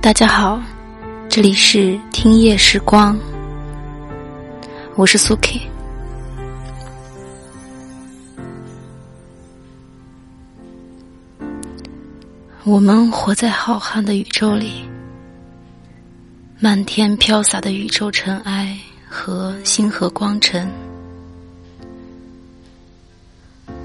[0.00, 0.58] 大家好，
[1.28, 3.18] 这里是听夜时光，
[4.96, 5.60] 我是苏 K。
[12.68, 14.84] 我们活在浩瀚的宇宙里，
[16.60, 18.78] 漫天飘洒的宇宙尘埃
[19.08, 20.70] 和星河光尘，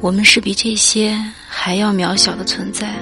[0.00, 1.16] 我们是比这些
[1.48, 2.96] 还要渺小的存在。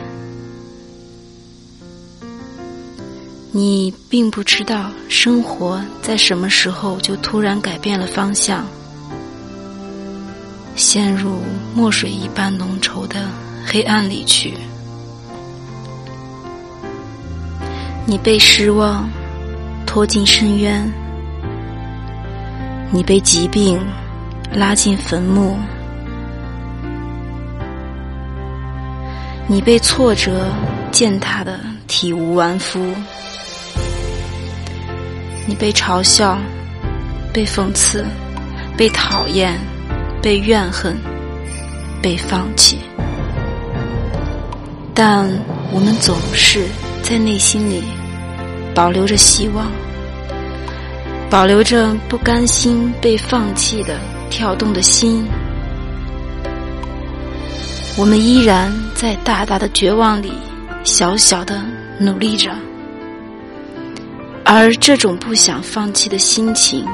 [3.51, 8.67] 你并不知道，生活在什么时候就突然改变了方向，
[10.77, 11.39] 陷入
[11.75, 13.27] 墨水一般浓稠的
[13.65, 14.53] 黑暗里去。
[18.07, 19.09] 你被失望
[19.87, 20.93] 拖进深渊，
[22.91, 23.81] 你被疾病
[24.53, 25.57] 拉进坟墓，
[29.47, 30.49] 你被挫折
[30.91, 32.81] 践踏的体无完肤。
[35.47, 36.39] 你被嘲笑，
[37.33, 38.05] 被讽刺，
[38.77, 39.59] 被讨厌，
[40.23, 40.97] 被怨恨，
[42.03, 42.79] 被放弃，
[44.95, 45.29] 但
[45.73, 46.67] 我们总是
[47.03, 47.83] 在内心里
[48.75, 49.67] 保留着希望，
[51.29, 53.99] 保留着不甘心被放弃的
[54.31, 55.27] 跳动的心。
[57.97, 60.33] 我们依然在大大的绝望里，
[60.85, 61.61] 小小的
[61.99, 62.51] 努力着。
[64.45, 66.85] 而这种不想放弃的心情，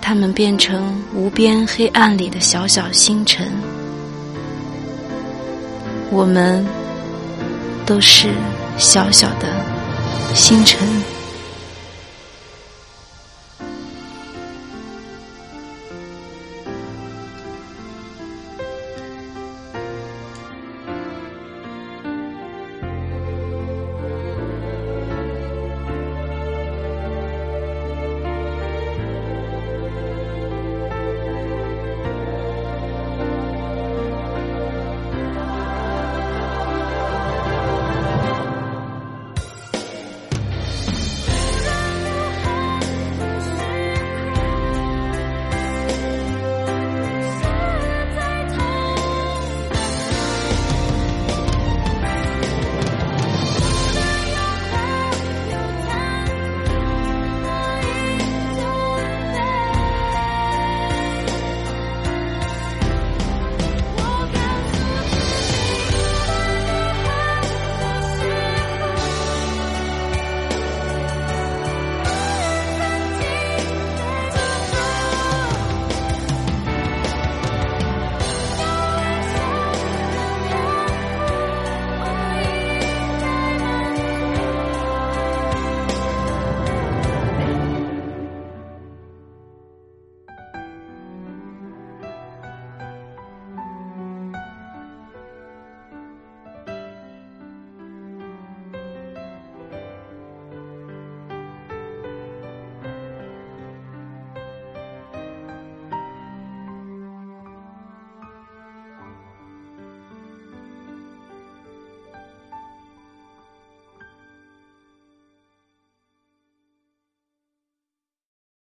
[0.00, 3.50] 他们变成无边黑暗里的小小星辰。
[6.10, 6.64] 我们
[7.90, 8.28] 都是
[8.78, 9.48] 小小的
[10.32, 11.19] 星辰。